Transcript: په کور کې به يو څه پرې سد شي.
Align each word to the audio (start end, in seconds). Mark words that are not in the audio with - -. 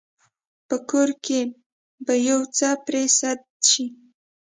په 0.67 0.75
کور 0.89 1.09
کې 1.25 1.39
به 2.05 2.13
يو 2.29 2.39
څه 2.57 2.69
پرې 2.85 3.03
سد 3.19 3.39
شي. 3.69 3.85